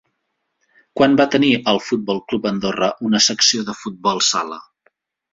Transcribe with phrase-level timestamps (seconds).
[0.99, 4.59] Quan va tenir el Futbol Club Andorra una secció de futbol sala?